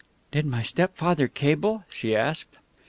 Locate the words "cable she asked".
1.27-2.57